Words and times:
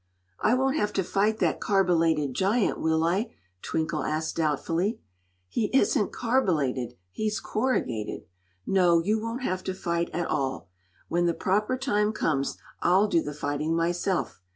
"I 0.39 0.55
won't 0.55 0.77
have 0.77 0.93
to 0.93 1.03
fight 1.03 1.37
that 1.41 1.59
Carbolated 1.59 2.33
Giant, 2.33 2.79
will 2.79 3.03
I?" 3.03 3.35
Twinkle 3.61 4.01
asked 4.03 4.37
doubtfully. 4.37 4.99
"He 5.47 5.65
isn't 5.77 6.11
carbolated; 6.11 6.97
he's 7.11 7.39
corrugated. 7.39 8.25
No, 8.65 8.97
you 9.03 9.21
won't 9.21 9.43
have 9.43 9.63
to 9.65 9.75
fight 9.75 10.09
at 10.11 10.25
all. 10.25 10.69
When 11.07 11.27
the 11.27 11.35
proper 11.35 11.77
time 11.77 12.13
comes 12.13 12.57
I'll 12.81 13.07
do 13.07 13.21
the 13.21 13.31
fighting 13.31 13.75
myself. 13.75 14.41